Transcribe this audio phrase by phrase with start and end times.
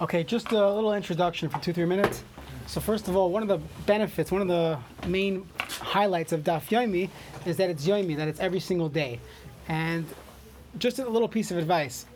[0.00, 2.24] Okay, just a little introduction for two, three minutes.
[2.66, 6.68] So first of all, one of the benefits, one of the main highlights of Daf
[6.68, 7.10] Yomi
[7.44, 9.20] is that it's Yomi, that it's every single day.
[9.68, 10.06] And
[10.78, 12.06] just a little piece of advice.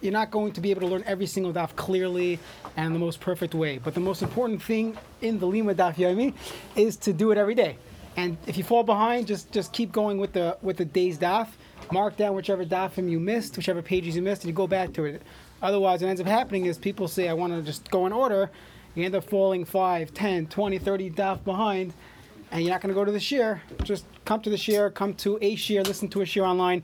[0.00, 2.38] You're not going to be able to learn every single daf clearly
[2.76, 3.76] and the most perfect way.
[3.78, 6.32] But the most important thing in the Lima Daf Yomi
[6.74, 7.76] is to do it every day.
[8.16, 11.48] And if you fall behind, just just keep going with the with the day's daf.
[11.92, 15.04] Mark down whichever dafim you missed, whichever pages you missed, and you go back to
[15.04, 15.22] it.
[15.64, 18.50] Otherwise, what ends up happening is people say, I want to just go in order.
[18.94, 21.94] You end up falling 5, 10, 20, 30 daf behind,
[22.50, 23.60] and you're not going to go to the shiur.
[23.82, 26.82] Just come to the shiur, come to a shiur, listen to a shiur online.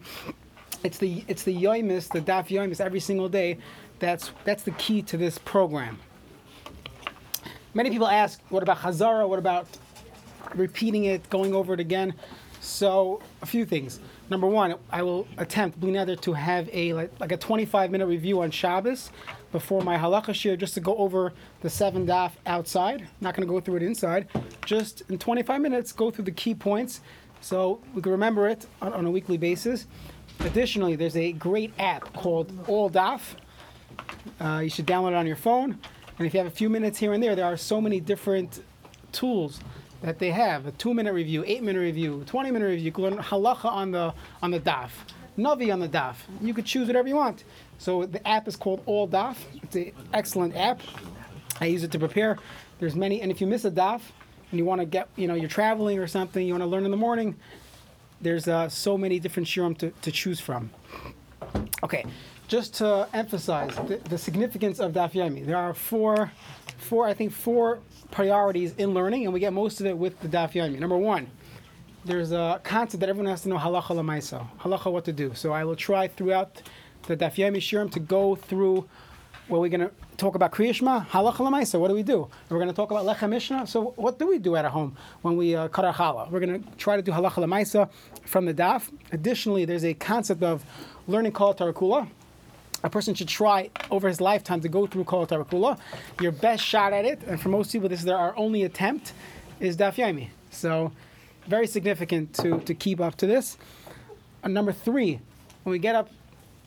[0.83, 3.59] It's the it's the yoimis, the daf yoimis every single day.
[3.99, 5.99] That's that's the key to this program.
[7.75, 9.29] Many people ask, what about Chazara?
[9.29, 9.69] What about
[10.55, 12.15] repeating it, going over it again?
[12.63, 14.01] So a few things.
[14.31, 18.07] Number one, I will attempt bli neder to have a like, like a 25 minute
[18.07, 19.11] review on Shabbos
[19.51, 23.09] before my halacha shiur, just to go over the seven daf outside.
[23.21, 24.29] Not going to go through it inside.
[24.65, 27.01] Just in 25 minutes, go through the key points,
[27.41, 29.89] so we can remember it on, on a weekly basis.
[30.39, 33.35] Additionally, there's a great app called All Daf.
[34.41, 35.77] Uh, you should download it on your phone.
[36.19, 38.63] And if you have a few minutes here and there, there are so many different
[39.11, 39.59] tools
[40.03, 40.67] that they have.
[40.67, 42.85] A two-minute review, eight-minute review, 20-minute review.
[42.85, 44.91] You can learn halacha on the on the daf,
[45.39, 46.17] navi on the daf.
[46.41, 47.45] You could choose whatever you want.
[47.79, 49.37] So the app is called All Daf.
[49.63, 50.81] It's an excellent app.
[51.61, 52.39] I use it to prepare.
[52.79, 54.01] There's many, and if you miss a daf
[54.51, 56.85] and you want to get, you know, you're traveling or something, you want to learn
[56.85, 57.37] in the morning,
[58.21, 60.71] there's uh, so many different shiurim to, to choose from.
[61.83, 62.05] Okay,
[62.49, 66.31] just to emphasize the, the significance of Daf Yomi, there are four,
[66.81, 67.79] four, I think, four
[68.11, 70.79] priorities in learning, and we get most of it with the Daf Yomi.
[70.79, 71.29] Number one,
[72.05, 75.33] there's a concept that everyone has to know halacha lamaisa, halacha what to do.
[75.35, 76.63] So I will try throughout
[77.07, 78.89] the Daf Yomi shiurim to go through
[79.49, 81.79] where we're going to talk about Kriya Shema, halacha lamaisa.
[81.79, 82.23] What do we do?
[82.23, 83.67] And We're going to talk about lechem mishneh.
[83.69, 86.31] So what do we do at home when we uh, cut our challah?
[86.31, 87.91] We're going to try to do halacha lamaisa
[88.25, 88.91] from the daf.
[89.13, 90.65] Additionally, there's a concept of
[91.07, 92.09] learning kol tarakula.
[92.83, 95.79] A person should try over his lifetime to go through kol tarakula.
[96.21, 99.13] Your best shot at it, and for most people, this is their only attempt,
[99.61, 100.29] is daf yomi.
[100.51, 100.93] So
[101.47, 103.59] very significant to, to keep up to this.
[104.43, 105.21] And number three,
[105.65, 106.09] when we get up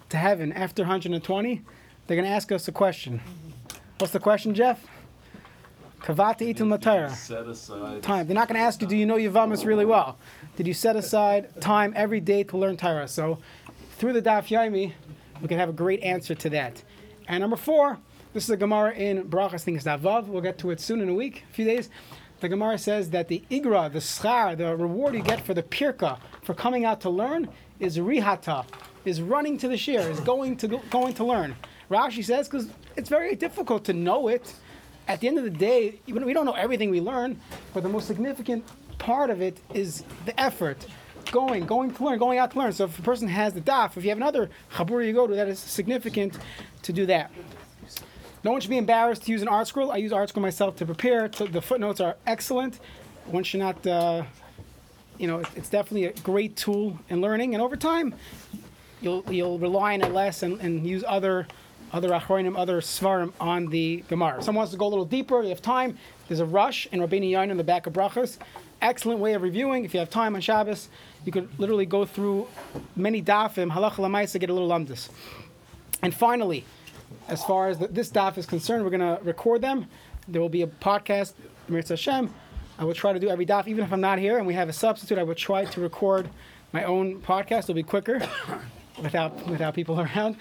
[0.09, 1.61] to heaven after 120,
[2.05, 3.21] they're going to ask us a question.
[3.97, 4.85] What's the question, Jeff?
[6.69, 7.11] Latara.
[7.15, 8.27] Set aside Time.
[8.27, 10.17] They're not going to ask you, do you know Yavamas really well?
[10.57, 13.07] Did you set aside time every day to learn Torah?
[13.07, 13.39] So
[13.97, 14.91] through the Daf Yomi,
[15.43, 16.81] we can have a great answer to that.
[17.27, 17.99] And number four,
[18.33, 20.25] this is a Gemara in Brachas, it's Vav.
[20.25, 21.89] We'll get to it soon in a week, a few days.
[22.39, 26.17] The Gemara says that the igra, the schar, the reward you get for the pirka,
[26.41, 27.49] for coming out to learn,
[27.79, 28.65] is rihata,
[29.05, 31.55] is running to the shiur, is going to going to learn.
[31.91, 34.53] Rashi says because it's very difficult to know it.
[35.09, 37.39] At the end of the day, we don't know everything we learn,
[37.73, 38.63] but the most significant
[38.97, 40.85] part of it is the effort.
[41.33, 42.73] Going, going to learn, going out to learn.
[42.73, 45.33] So if a person has the daf, if you have another chabur you go to,
[45.33, 46.37] that is significant
[46.83, 47.31] to do that.
[48.43, 49.91] No one should be embarrassed to use an ArtScroll.
[49.91, 51.27] I use ArtScroll myself to prepare.
[51.27, 52.79] The footnotes are excellent.
[53.25, 54.25] One should not, uh,
[55.17, 57.55] you know, it's definitely a great tool in learning.
[57.55, 58.13] And over time,
[59.01, 61.47] you'll you'll rely on it less and, and use other
[61.91, 64.43] other achronim, other svarim on the Gemara.
[64.43, 65.97] Someone wants to go a little deeper, you have time.
[66.27, 68.37] There's a Rosh in Rabbeinu Yonah in the back of Brachas.
[68.83, 69.85] Excellent way of reviewing.
[69.85, 70.89] If you have time on Shabbos,
[71.23, 72.47] you could literally go through
[72.97, 75.09] many dafim, halacha lamaisa, get a little lumdus.
[76.01, 76.65] And finally,
[77.29, 79.87] as far as the, this daf is concerned, we're going to record them.
[80.27, 81.31] There will be a podcast,
[81.69, 82.33] im yirtzeh Hashem.
[82.77, 84.67] I will try to do every daf, even if I'm not here and we have
[84.67, 85.17] a substitute.
[85.17, 86.27] I will try to record
[86.73, 87.59] my own podcast.
[87.59, 88.21] It'll be quicker
[89.01, 90.35] without without people around.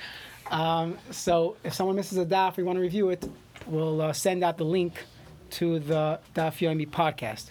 [0.50, 3.25] Um, so if someone misses a daf, we want to review it,
[3.66, 5.04] we'll uh, send out the link
[5.50, 7.50] to the Daf Yomi podcast.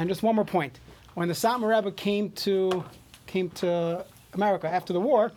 [0.00, 0.80] And just one more point:
[1.12, 2.84] when the Satmar Rebbe came to
[3.26, 5.30] came to America after the war,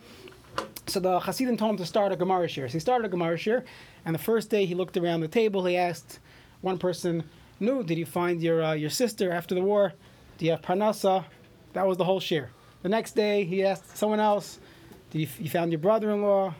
[0.86, 2.66] so the Hasidim told him to start a Gemara shiur.
[2.66, 3.62] So he started a Gemara shiur,
[4.06, 5.66] and the first day he looked around the table.
[5.66, 6.18] He asked
[6.62, 7.24] one person,
[7.60, 9.92] "No, did you find your uh, your sister after the war?
[10.38, 11.26] Do you have parnasa?"
[11.74, 12.46] That was the whole shiur.
[12.80, 14.60] The next day he asked someone else,
[15.10, 16.54] "Did you, you found your brother-in-law?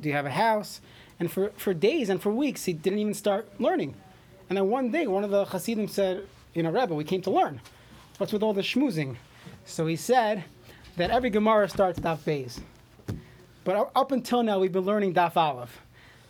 [0.00, 0.80] Do you have a house?"
[1.20, 3.94] And for, for days and for weeks he didn't even start learning.
[4.48, 7.30] And then one day one of the Hasidim said, "You know, Rebbe, we came to
[7.30, 7.60] learn.
[8.18, 9.16] What's with all the schmoozing?"
[9.64, 10.44] So he said
[10.96, 12.60] that every Gemara starts daf beis.
[13.64, 15.80] But up- until now, we've been learning Daf Aleph.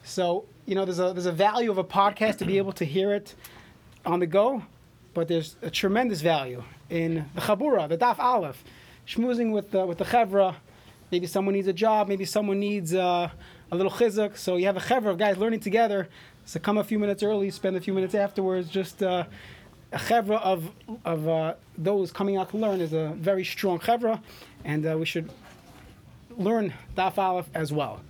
[0.02, 2.84] So, you know, there's a, there's a value of a podcast to be able to
[2.84, 3.34] hear it
[4.04, 4.62] on the go,
[5.14, 8.64] but there's a tremendous value in the Chabura, the Daf Aleph,
[9.06, 10.56] schmoozing with the, with the Chevra.
[11.12, 13.30] Maybe someone needs a job, maybe someone needs uh,
[13.70, 14.36] a little chizuk.
[14.36, 16.08] So you have a chevra of guys learning together.
[16.44, 18.68] So come a few minutes early, spend a few minutes afterwards.
[18.68, 19.24] Just uh,
[19.92, 20.70] a chevra of
[21.04, 24.20] of uh, those coming out to learn is a very strong chevra,
[24.64, 25.30] and uh, we should
[26.36, 28.00] learn daf aleph as well.